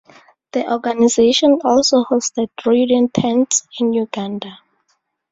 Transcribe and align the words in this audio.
The 0.53 0.67
organization 0.71 1.59
also 1.63 2.03
hosted 2.03 2.47
reading 2.65 3.09
tents 3.09 3.67
in 3.79 3.93
Uganda. 3.93 4.57